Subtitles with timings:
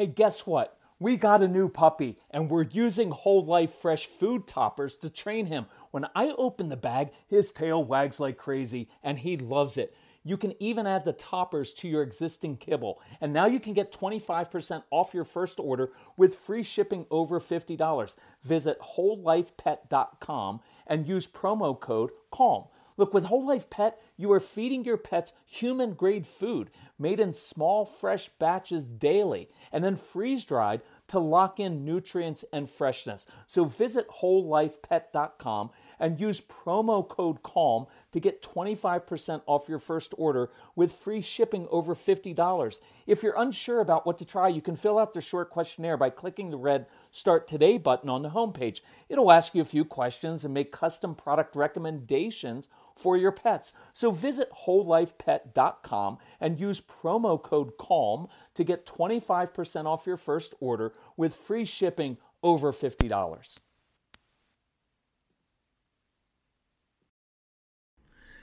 [0.00, 0.78] Hey, guess what?
[0.98, 5.44] We got a new puppy and we're using whole life fresh food toppers to train
[5.44, 5.66] him.
[5.90, 9.94] When I open the bag, his tail wags like crazy and he loves it.
[10.24, 13.02] You can even add the toppers to your existing kibble.
[13.20, 18.16] And now you can get 25% off your first order with free shipping over $50.
[18.42, 22.68] Visit wholelifepet.com and use promo code CALM.
[23.00, 27.32] Look, with Whole Life Pet, you are feeding your pets human grade food made in
[27.32, 33.26] small, fresh batches daily and then freeze dried to lock in nutrients and freshness.
[33.46, 40.50] So visit wholelifepet.com and use promo code CALM to get 25% off your first order
[40.76, 42.80] with free shipping over $50.
[43.06, 46.10] If you're unsure about what to try, you can fill out the short questionnaire by
[46.10, 48.82] clicking the red Start Today button on the homepage.
[49.08, 52.68] It'll ask you a few questions and make custom product recommendations
[53.00, 53.72] for your pets.
[53.92, 60.92] So visit wholelifepet.com and use promo code CALM to get 25% off your first order
[61.16, 63.58] with free shipping over $50.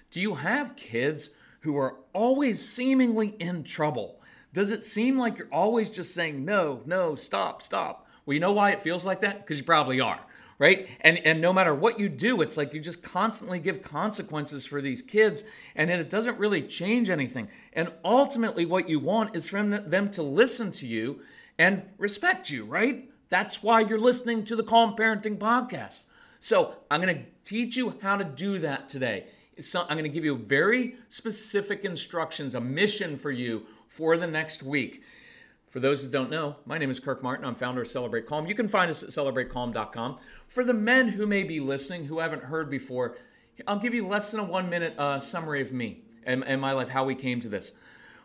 [0.09, 4.21] Do you have kids who are always seemingly in trouble?
[4.53, 8.07] Does it seem like you're always just saying no, no, stop, stop?
[8.25, 9.41] Well, you know why it feels like that?
[9.41, 10.19] Because you probably are
[10.59, 10.87] right?
[11.01, 14.81] And and no matter what you do, it's like you just constantly give consequences for
[14.81, 15.43] these kids,
[15.75, 17.47] and it doesn't really change anything.
[17.73, 21.21] And ultimately, what you want is for them to listen to you
[21.57, 23.09] and respect you, right?
[23.29, 26.05] That's why you're listening to the Calm Parenting Podcast.
[26.39, 29.25] So I'm going to teach you how to do that today.
[29.59, 34.27] So I'm going to give you very specific instructions, a mission for you for the
[34.27, 35.03] next week.
[35.77, 37.45] For those that don't know, my name is Kirk Martin.
[37.45, 38.47] I'm founder of Celebrate Calm.
[38.47, 40.17] You can find us at celebratecalm.com.
[40.47, 43.15] For the men who may be listening who haven't heard before,
[43.67, 46.71] I'll give you less than a one minute uh, summary of me and, and my
[46.71, 47.73] life, how we came to this.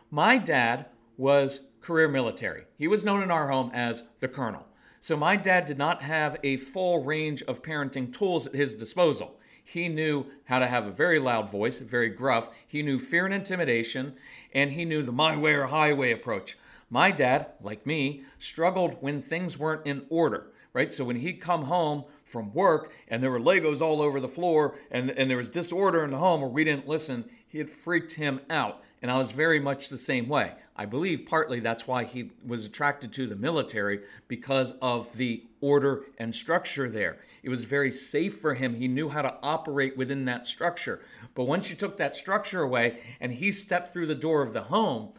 [0.09, 2.63] My dad was career military.
[2.75, 4.65] He was known in our home as the Colonel.
[4.99, 9.39] So my dad did not have a full range of parenting tools at his disposal.
[9.63, 12.49] He knew how to have a very loud voice, very gruff.
[12.67, 14.15] He knew fear and intimidation,
[14.55, 16.57] and he knew the my way or highway approach.
[16.93, 20.93] My dad, like me, struggled when things weren't in order, right?
[20.93, 24.75] So when he'd come home from work and there were Legos all over the floor
[24.91, 28.41] and, and there was disorder in the home or we didn't listen, it freaked him
[28.51, 28.83] out.
[29.01, 30.53] And I was very much the same way.
[30.75, 36.03] I believe partly that's why he was attracted to the military because of the order
[36.19, 37.17] and structure there.
[37.41, 38.75] It was very safe for him.
[38.75, 41.01] He knew how to operate within that structure.
[41.33, 44.61] But once you took that structure away and he stepped through the door of the
[44.61, 45.13] home,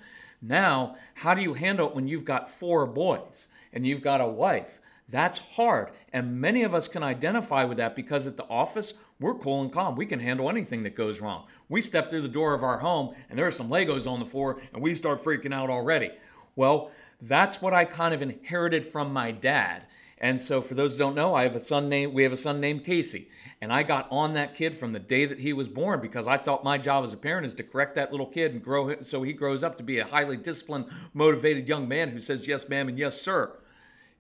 [0.47, 4.27] now, how do you handle it when you've got four boys and you've got a
[4.27, 4.81] wife?
[5.09, 5.91] That's hard.
[6.13, 9.73] And many of us can identify with that because at the office, we're cool and
[9.73, 9.97] calm.
[9.97, 11.47] We can handle anything that goes wrong.
[11.69, 14.27] We step through the door of our home and there are some Legos on the
[14.27, 16.11] floor and we start freaking out already.
[16.57, 16.91] Well,
[17.23, 19.87] that's what I kind of inherited from my dad.
[20.19, 22.37] And so, for those who don't know, I have a son named we have a
[22.37, 23.29] son named Casey,
[23.61, 26.37] and I got on that kid from the day that he was born because I
[26.37, 29.05] thought my job as a parent is to correct that little kid and grow him
[29.05, 32.69] so he grows up to be a highly disciplined, motivated young man who says yes,
[32.69, 33.57] ma'am, and yes, sir.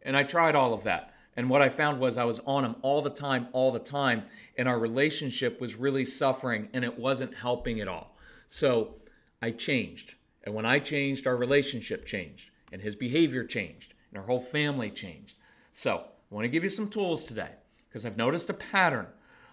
[0.02, 1.14] And I tried all of that.
[1.36, 4.24] And what I found was I was on him all the time, all the time,
[4.56, 8.16] and our relationship was really suffering and it wasn't helping at all.
[8.46, 8.94] So
[9.42, 10.14] I changed.
[10.44, 14.90] And when I changed, our relationship changed, and his behavior changed, and our whole family
[14.90, 15.36] changed.
[15.76, 17.50] So, I want to give you some tools today
[17.88, 19.08] because I've noticed a pattern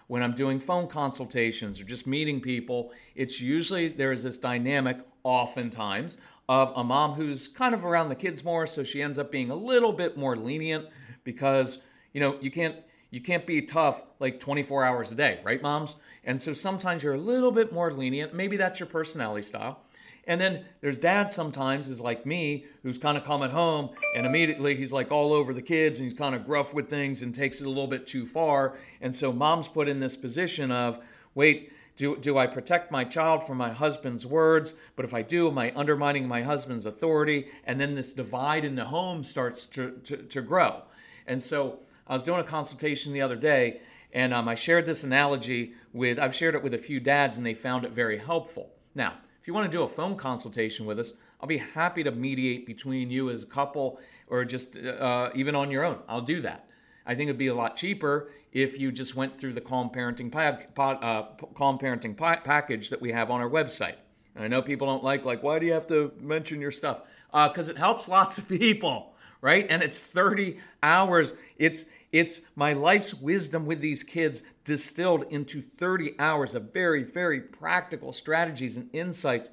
[0.06, 2.92] when I'm doing phone consultations or just meeting people.
[3.16, 6.18] It's usually there's this dynamic, oftentimes,
[6.48, 9.50] of a mom who's kind of around the kids more, so she ends up being
[9.50, 10.86] a little bit more lenient
[11.24, 11.78] because
[12.12, 12.76] you know you can't
[13.10, 15.96] you can't be tough like 24 hours a day, right, moms?
[16.22, 18.32] And so sometimes you're a little bit more lenient.
[18.32, 19.82] Maybe that's your personality style.
[20.24, 24.76] And then there's dad sometimes is like me, who's kind of coming home and immediately
[24.76, 27.60] he's like all over the kids and he's kind of gruff with things and takes
[27.60, 28.76] it a little bit too far.
[29.00, 31.00] And so mom's put in this position of,
[31.34, 34.74] wait, do, do I protect my child from my husband's words?
[34.96, 37.48] But if I do, am I undermining my husband's authority?
[37.64, 40.82] And then this divide in the home starts to, to, to grow.
[41.26, 43.80] And so I was doing a consultation the other day
[44.12, 47.46] and um, I shared this analogy with, I've shared it with a few dads and
[47.46, 48.70] they found it very helpful.
[48.94, 52.12] Now, if you want to do a phone consultation with us, I'll be happy to
[52.12, 53.98] mediate between you as a couple
[54.28, 55.98] or just uh, even on your own.
[56.08, 56.68] I'll do that.
[57.04, 60.32] I think it'd be a lot cheaper if you just went through the Calm Parenting,
[60.32, 61.22] uh,
[61.56, 63.96] Calm Parenting package that we have on our website.
[64.36, 67.00] And I know people don't like, like, why do you have to mention your stuff?
[67.32, 69.66] Because uh, it helps lots of people, right?
[69.68, 71.34] And it's 30 hours.
[71.58, 77.40] It's it's my life's wisdom with these kids distilled into 30 hours of very, very
[77.40, 79.48] practical strategies and insights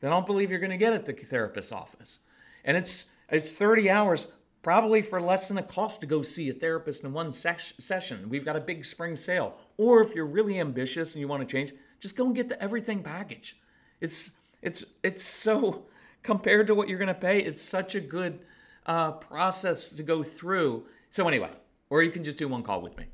[0.00, 2.20] that I don't believe you're going to get at the therapist's office.
[2.64, 4.28] And it's it's 30 hours
[4.62, 8.28] probably for less than a cost to go see a therapist in one ses- session.
[8.28, 9.56] We've got a big spring sale.
[9.76, 12.62] Or if you're really ambitious and you want to change, just go and get the
[12.62, 13.58] everything package.
[14.00, 14.30] It's
[14.62, 15.86] it's it's so
[16.22, 17.40] compared to what you're going to pay.
[17.40, 18.40] It's such a good
[18.86, 20.84] uh, process to go through.
[21.10, 21.50] So anyway,
[21.90, 23.06] or you can just do one call with me.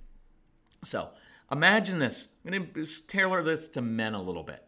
[0.84, 1.08] So
[1.50, 2.28] imagine this.
[2.44, 4.64] I'm going to tailor this to men a little bit.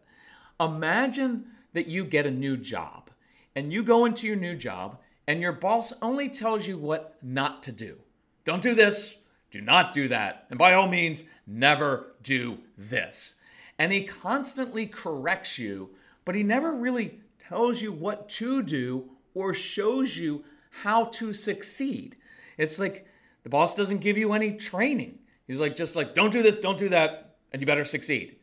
[0.59, 3.09] Imagine that you get a new job
[3.55, 7.63] and you go into your new job and your boss only tells you what not
[7.63, 7.97] to do.
[8.45, 9.17] Don't do this.
[9.51, 10.47] Do not do that.
[10.49, 13.35] And by all means, never do this.
[13.79, 15.91] And he constantly corrects you,
[16.25, 22.17] but he never really tells you what to do or shows you how to succeed.
[22.57, 23.05] It's like
[23.43, 25.19] the boss doesn't give you any training.
[25.47, 28.37] He's like, just like, don't do this, don't do that, and you better succeed.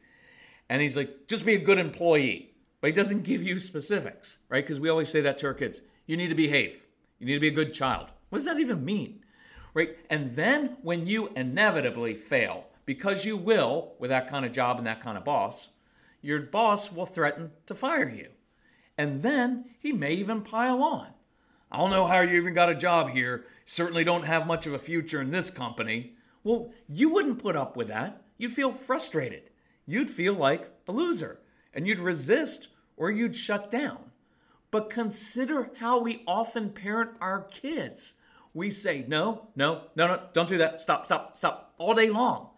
[0.68, 2.54] And he's like, just be a good employee.
[2.80, 4.64] But he doesn't give you specifics, right?
[4.64, 5.80] Because we always say that to our kids.
[6.06, 6.86] You need to behave.
[7.18, 8.08] You need to be a good child.
[8.28, 9.24] What does that even mean?
[9.74, 9.96] Right?
[10.08, 14.86] And then when you inevitably fail, because you will with that kind of job and
[14.86, 15.68] that kind of boss,
[16.22, 18.28] your boss will threaten to fire you.
[18.96, 21.08] And then he may even pile on.
[21.70, 23.44] I don't know how you even got a job here.
[23.66, 26.14] Certainly don't have much of a future in this company.
[26.42, 28.22] Well, you wouldn't put up with that.
[28.38, 29.50] You'd feel frustrated.
[29.86, 31.40] You'd feel like a loser.
[31.72, 33.98] And you'd resist or you'd shut down.
[34.70, 38.14] But consider how we often parent our kids.
[38.54, 40.80] We say, no, no, no, no, don't do that.
[40.80, 42.48] Stop, stop, stop, all day long.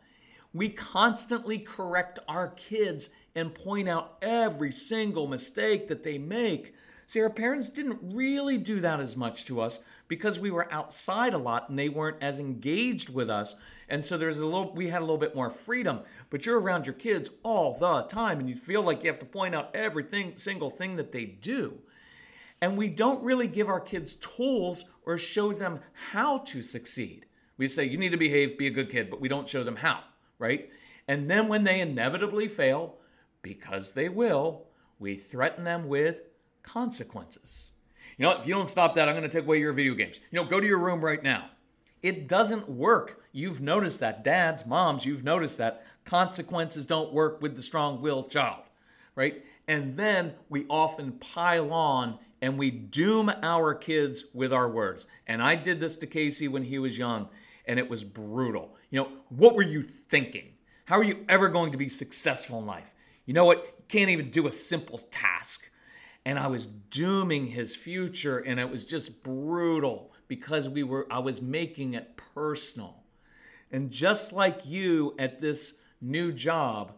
[0.54, 6.74] We constantly correct our kids and point out every single mistake that they make
[7.12, 11.34] See, our parents didn't really do that as much to us because we were outside
[11.34, 13.54] a lot and they weren't as engaged with us.
[13.90, 16.00] And so there's a little, we had a little bit more freedom.
[16.30, 19.26] But you're around your kids all the time and you feel like you have to
[19.26, 21.78] point out everything, single thing that they do.
[22.62, 27.26] And we don't really give our kids tools or show them how to succeed.
[27.58, 29.76] We say, you need to behave, be a good kid, but we don't show them
[29.76, 30.00] how,
[30.38, 30.70] right?
[31.08, 32.96] And then when they inevitably fail,
[33.42, 34.62] because they will,
[34.98, 36.22] we threaten them with
[36.62, 37.72] consequences.
[38.18, 40.20] You know, if you don't stop that, I'm going to take away your video games.
[40.30, 41.50] You know, go to your room right now.
[42.02, 43.22] It doesn't work.
[43.32, 44.24] You've noticed that.
[44.24, 45.84] Dads, moms, you've noticed that.
[46.04, 48.64] Consequences don't work with the strong willed child,
[49.14, 49.44] right?
[49.68, 55.06] And then we often pile on and we doom our kids with our words.
[55.28, 57.28] And I did this to Casey when he was young,
[57.66, 58.76] and it was brutal.
[58.90, 60.48] You know, what were you thinking?
[60.84, 62.92] How are you ever going to be successful in life?
[63.26, 63.58] You know what?
[63.78, 65.70] You can't even do a simple task
[66.24, 71.18] and I was dooming his future and it was just brutal because we were I
[71.18, 73.02] was making it personal.
[73.70, 76.92] And just like you at this new job,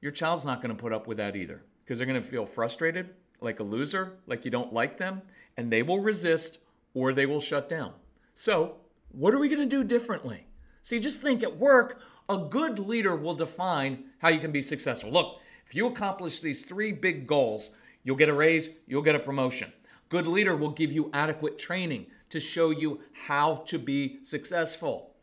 [0.00, 2.46] your child's not going to put up with that either because they're going to feel
[2.46, 3.10] frustrated,
[3.40, 5.22] like a loser, like you don't like them,
[5.56, 6.58] and they will resist
[6.94, 7.92] or they will shut down.
[8.34, 8.76] So,
[9.12, 10.46] what are we going to do differently?
[10.82, 15.10] See, just think at work, a good leader will define how you can be successful.
[15.10, 17.70] Look, if you accomplish these three big goals,
[18.02, 19.72] You'll get a raise, you'll get a promotion.
[20.08, 25.14] Good leader will give you adequate training to show you how to be successful.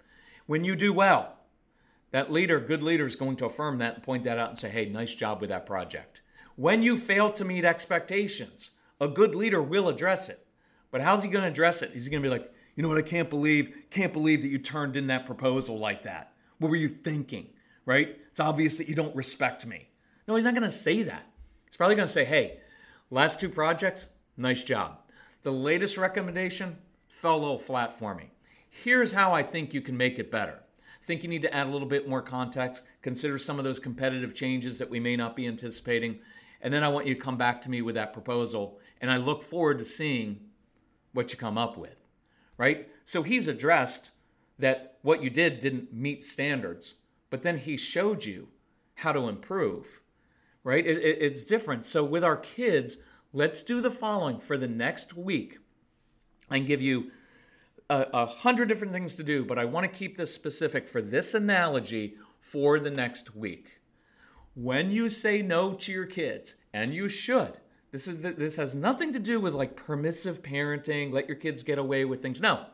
[0.46, 1.34] When you do well,
[2.12, 4.70] that leader, good leader, is going to affirm that and point that out and say,
[4.70, 6.22] hey, nice job with that project.
[6.56, 10.46] When you fail to meet expectations, a good leader will address it.
[10.90, 11.92] But how's he going to address it?
[11.92, 14.58] He's going to be like, you know what, I can't believe, can't believe that you
[14.58, 16.32] turned in that proposal like that.
[16.60, 17.50] What were you thinking?
[17.86, 18.18] Right?
[18.32, 19.90] It's obvious that you don't respect me.
[20.28, 21.26] No, he's not going to say that.
[21.66, 22.60] He's probably going to say, hey,
[23.10, 25.00] Last two projects, nice job.
[25.44, 28.32] The latest recommendation fell a little flat for me.
[28.70, 30.60] Here's how I think you can make it better.
[30.60, 33.80] I think you need to add a little bit more context, consider some of those
[33.80, 36.20] competitive changes that we may not be anticipating,
[36.62, 38.78] and then I want you to come back to me with that proposal.
[39.00, 40.42] And I look forward to seeing
[41.14, 41.96] what you come up with,
[42.58, 42.90] right?
[43.06, 44.12] So he's addressed
[44.60, 46.96] that what you did didn't meet standards,
[47.30, 48.50] but then he showed you
[48.96, 50.02] how to improve
[50.68, 50.86] right?
[50.86, 51.86] It, it, it's different.
[51.86, 52.98] So with our kids,
[53.32, 55.60] let's do the following for the next week.
[56.50, 57.12] and give you
[57.90, 61.02] a, a hundred different things to do, but I want to keep this specific for
[61.02, 63.80] this analogy for the next week.
[64.56, 67.58] When you say no to your kids, and you should,
[67.92, 71.80] This is this has nothing to do with like permissive parenting, let your kids get
[71.80, 72.42] away with things.
[72.42, 72.66] No.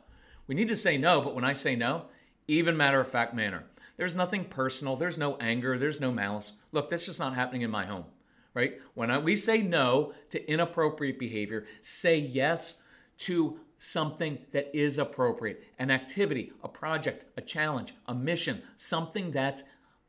[0.48, 2.06] We need to say no, but when I say no,
[2.48, 3.64] even matter of fact manner.
[3.98, 6.54] There's nothing personal, there's no anger, there's no malice.
[6.72, 8.06] Look, that's just not happening in my home.
[8.54, 8.80] Right?
[8.94, 12.76] When I, we say no to inappropriate behavior, say yes
[13.20, 19.64] to something that is appropriate an activity, a project, a challenge, a mission, something that's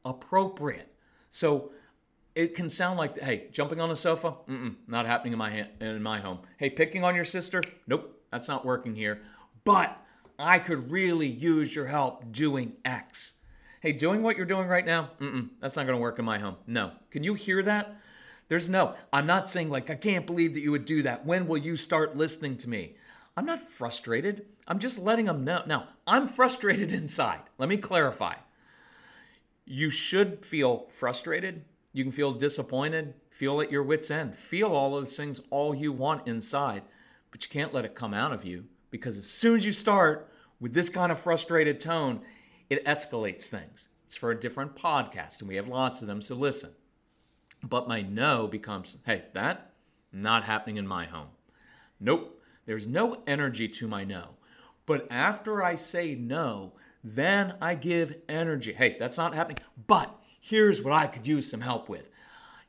[0.04, 0.88] appropriate.
[1.30, 1.72] So
[2.34, 6.02] it can sound like, hey, jumping on the sofa, Mm-mm, not happening in my in
[6.02, 6.38] my home.
[6.56, 9.22] Hey, picking on your sister, nope, that's not working here.
[9.64, 9.96] But
[10.38, 13.34] I could really use your help doing X.
[13.84, 15.10] Hey, doing what you're doing right now,
[15.60, 16.56] that's not going to work in my home.
[16.66, 16.92] No.
[17.10, 17.94] Can you hear that?
[18.48, 18.94] There's no.
[19.12, 21.26] I'm not saying like I can't believe that you would do that.
[21.26, 22.96] When will you start listening to me?
[23.36, 24.46] I'm not frustrated.
[24.66, 25.64] I'm just letting them know.
[25.66, 27.40] Now, I'm frustrated inside.
[27.58, 28.36] Let me clarify.
[29.66, 31.62] You should feel frustrated.
[31.92, 35.92] You can feel disappointed, feel at your wits' end, feel all those things all you
[35.92, 36.84] want inside,
[37.30, 40.30] but you can't let it come out of you because as soon as you start
[40.58, 42.22] with this kind of frustrated tone,
[42.70, 43.88] it escalates things.
[44.06, 46.70] It's for a different podcast, and we have lots of them, so listen.
[47.62, 49.72] But my no becomes, hey, that
[50.12, 51.28] not happening in my home.
[52.00, 52.40] Nope.
[52.66, 54.28] There's no energy to my no.
[54.86, 58.72] But after I say no, then I give energy.
[58.72, 59.58] Hey, that's not happening.
[59.86, 62.08] But here's what I could use some help with.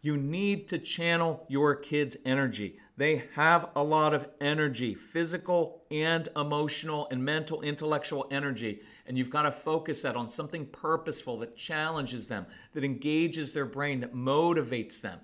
[0.01, 2.79] You need to channel your kids' energy.
[2.97, 8.81] They have a lot of energy, physical and emotional and mental, intellectual energy.
[9.05, 13.65] And you've got to focus that on something purposeful that challenges them, that engages their
[13.65, 15.19] brain, that motivates them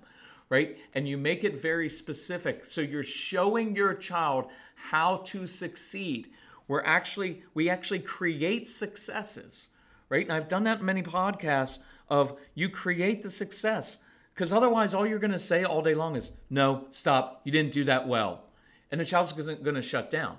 [0.52, 0.76] right?
[0.92, 2.66] And you make it very specific.
[2.66, 6.28] So you're showing your child how to succeed.
[6.68, 9.68] We're actually, we actually create successes,
[10.10, 10.24] right?
[10.24, 11.78] And I've done that in many podcasts
[12.10, 14.00] of you create the success.
[14.34, 17.72] Because otherwise, all you're going to say all day long is, no, stop, you didn't
[17.72, 18.44] do that well.
[18.90, 20.38] And the child's going to shut down.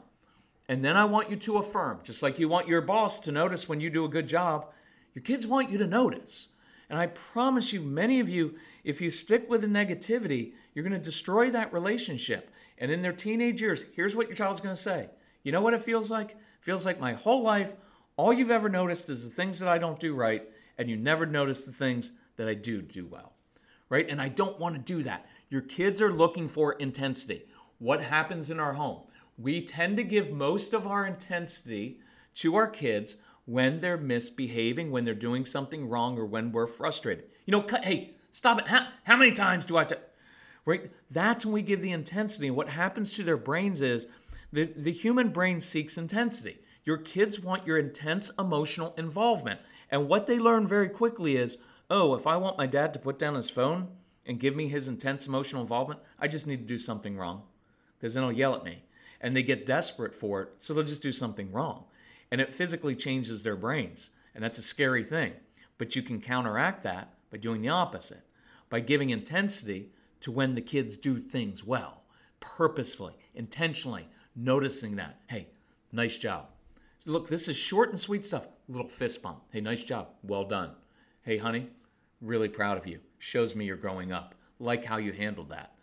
[0.68, 3.68] And then I want you to affirm, just like you want your boss to notice
[3.68, 4.68] when you do a good job,
[5.14, 6.48] your kids want you to notice.
[6.90, 10.94] And I promise you, many of you, if you stick with the negativity, you're going
[10.94, 12.52] to destroy that relationship.
[12.78, 15.10] And in their teenage years, here's what your child's going to say.
[15.44, 16.32] You know what it feels like?
[16.32, 17.74] It feels like my whole life,
[18.16, 20.48] all you've ever noticed is the things that I don't do right,
[20.78, 23.34] and you never notice the things that I do do well.
[23.94, 24.10] Right?
[24.10, 25.28] And I don't want to do that.
[25.52, 27.46] Your kids are looking for intensity.
[27.78, 29.02] What happens in our home?
[29.38, 32.00] We tend to give most of our intensity
[32.38, 37.26] to our kids when they're misbehaving, when they're doing something wrong, or when we're frustrated.
[37.46, 38.68] You know, hey, stop it.
[38.68, 40.00] How, how many times do I have to?
[40.66, 40.90] Right?
[41.12, 42.50] That's when we give the intensity.
[42.50, 44.08] What happens to their brains is
[44.52, 46.58] the, the human brain seeks intensity.
[46.84, 49.60] Your kids want your intense emotional involvement.
[49.92, 51.58] And what they learn very quickly is
[51.94, 53.88] oh, if I want my dad to put down his phone
[54.26, 57.44] and give me his intense emotional involvement, I just need to do something wrong
[57.98, 58.84] because then he'll yell at me.
[59.22, 61.86] And they get desperate for it, so they'll just do something wrong
[62.34, 64.10] and it physically changes their brains.
[64.34, 65.34] And that's a scary thing.
[65.78, 68.24] But you can counteract that by doing the opposite,
[68.72, 72.02] by giving intensity to when the kids do things well,
[72.40, 75.20] purposefully, intentionally, noticing that.
[75.28, 75.50] Hey,
[75.92, 76.48] nice job.
[77.06, 78.48] Look, this is short and sweet stuff.
[78.68, 79.44] Little fist bump.
[79.52, 80.08] Hey, nice job.
[80.24, 80.72] Well done.
[81.22, 81.70] Hey, honey,
[82.24, 83.00] really proud of you.
[83.20, 84.34] Shows me you're growing up.
[84.60, 85.76] Like how you handled that.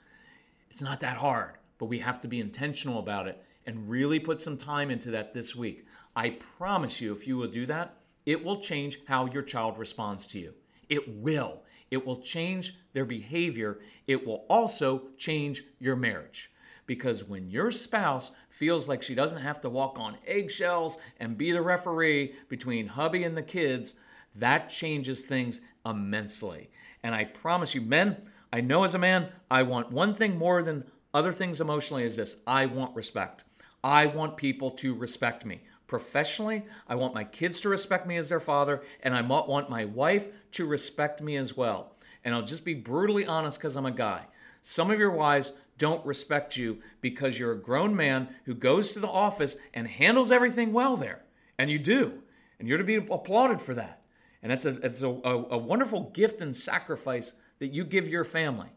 [0.71, 4.41] It's not that hard, but we have to be intentional about it and really put
[4.41, 5.85] some time into that this week.
[6.17, 10.27] I promise you, if you will do that, it will change how your child responds
[10.29, 10.55] to you.
[10.89, 11.63] It will.
[11.91, 13.81] It will change their behavior.
[14.07, 16.51] It will also change your marriage.
[16.87, 21.53] Because when your spouse feels like she doesn't have to walk on eggshells and be
[21.53, 23.95] the referee between hubby and the kids,
[24.37, 26.71] that changes things immensely.
[27.03, 28.17] And I promise you, men,
[28.53, 30.85] I know as a man, I want one thing more than
[31.15, 33.45] other things emotionally is this I want respect.
[33.83, 35.61] I want people to respect me.
[35.87, 39.87] Professionally, I want my kids to respect me as their father, and I want my
[39.87, 41.97] wife to respect me as well.
[42.25, 44.27] And I'll just be brutally honest because I'm a guy.
[44.63, 49.01] Some of your wives don't respect you because you're a grown man who goes to
[49.01, 51.23] the office and handles everything well there.
[51.59, 52.23] And you do.
[52.59, 54.00] And you're to be applauded for that.
[54.43, 58.25] And that's a, it's a, a, a wonderful gift and sacrifice that you give your
[58.25, 58.69] family.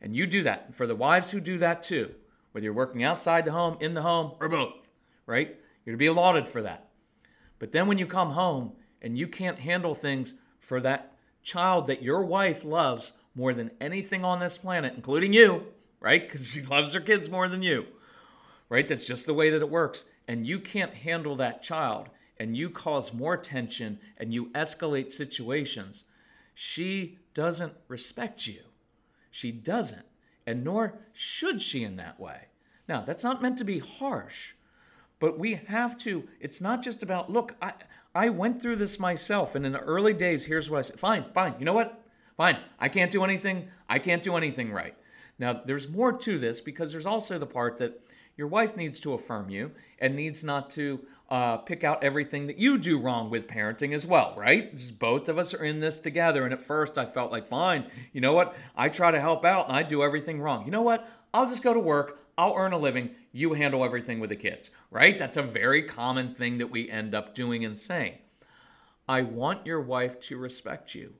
[0.00, 0.74] And you do that.
[0.74, 2.14] For the wives who do that too,
[2.52, 4.88] whether you're working outside the home, in the home, or both,
[5.26, 5.56] right?
[5.84, 6.88] You're to be lauded for that.
[7.58, 12.02] But then when you come home and you can't handle things for that child that
[12.02, 15.64] your wife loves more than anything on this planet, including you,
[16.00, 16.22] right?
[16.22, 17.86] Because she loves her kids more than you,
[18.68, 18.86] right?
[18.86, 20.04] That's just the way that it works.
[20.26, 26.04] And you can't handle that child and you cause more tension and you escalate situations.
[26.54, 28.60] She doesn't respect you.
[29.30, 30.06] She doesn't.
[30.46, 32.48] and nor should she in that way.
[32.88, 34.52] Now, that's not meant to be harsh,
[35.18, 37.72] but we have to, it's not just about, look, I,
[38.14, 41.24] I went through this myself, and in the early days, here's what I said fine,
[41.32, 42.00] fine, you know what?
[42.36, 44.94] Fine, I can't do anything, I can't do anything right.
[45.38, 48.00] Now, there's more to this because there's also the part that
[48.36, 51.00] your wife needs to affirm you and needs not to
[51.30, 54.72] uh, pick out everything that you do wrong with parenting as well, right?
[54.98, 56.44] Both of us are in this together.
[56.44, 58.54] And at first, I felt like, fine, you know what?
[58.76, 60.64] I try to help out and I do everything wrong.
[60.64, 61.08] You know what?
[61.32, 62.20] I'll just go to work.
[62.36, 63.10] I'll earn a living.
[63.32, 65.16] You handle everything with the kids, right?
[65.18, 68.18] That's a very common thing that we end up doing and saying.
[69.08, 71.14] I want your wife to respect you.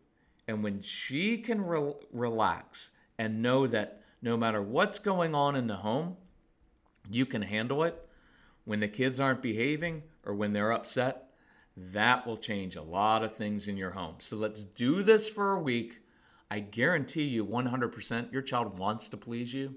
[0.46, 5.66] And when she can re- relax and know that no matter what's going on in
[5.66, 6.16] the home,
[7.10, 8.08] you can handle it,
[8.64, 11.30] when the kids aren't behaving or when they're upset,
[11.76, 14.16] that will change a lot of things in your home.
[14.18, 16.00] So let's do this for a week.
[16.50, 19.74] I guarantee you 100% your child wants to please you.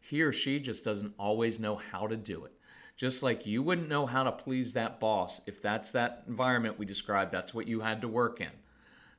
[0.00, 2.52] He or she just doesn't always know how to do it.
[2.96, 6.86] Just like you wouldn't know how to please that boss if that's that environment we
[6.86, 8.50] described, that's what you had to work in.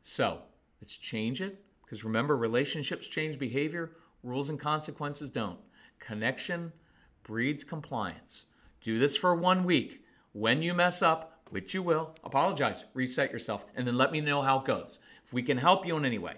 [0.01, 0.39] So
[0.81, 3.91] let's change it because remember, relationships change behavior,
[4.23, 5.59] rules and consequences don't.
[5.99, 6.71] Connection
[7.23, 8.45] breeds compliance.
[8.85, 10.03] Do this for one week.
[10.33, 14.43] When you mess up, which you will, apologize, reset yourself, and then let me know
[14.43, 14.99] how it goes.
[15.25, 16.35] If we can help you in any way,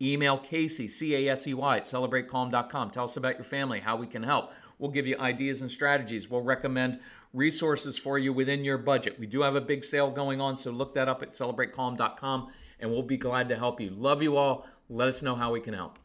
[0.00, 2.90] email Casey, C A S E Y, at celebratecalm.com.
[2.90, 4.52] Tell us about your family, how we can help.
[4.78, 6.30] We'll give you ideas and strategies.
[6.30, 7.00] We'll recommend
[7.34, 9.18] resources for you within your budget.
[9.18, 12.92] We do have a big sale going on, so look that up at celebratecalm.com and
[12.92, 13.90] we'll be glad to help you.
[13.90, 14.68] Love you all.
[14.88, 15.98] Let us know how we can help.